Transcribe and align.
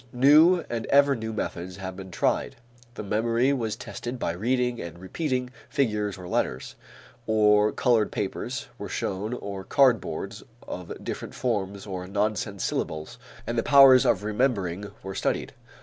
New 0.13 0.65
and 0.67 0.87
ever 0.87 1.15
new 1.15 1.31
methods 1.31 1.77
have 1.77 1.95
been 1.95 2.09
tried; 2.09 2.55
the 2.95 3.03
memory 3.03 3.53
was 3.53 3.75
tested 3.75 4.17
by 4.17 4.31
reading 4.31 4.81
and 4.81 4.97
repeating 4.97 5.51
figures 5.69 6.17
or 6.17 6.27
letters, 6.27 6.73
or 7.27 7.71
colored 7.71 8.11
papers 8.11 8.67
were 8.79 8.89
shown 8.89 9.31
or 9.35 9.63
cardboards 9.63 10.41
of 10.67 11.03
different 11.03 11.35
forms 11.35 11.85
or 11.85 12.07
nonsense 12.07 12.63
syllables, 12.63 13.19
and 13.45 13.59
the 13.59 13.61
powers 13.61 14.03
of 14.03 14.23
remembering 14.23 14.89
were 15.03 15.13
studied. 15.13 15.53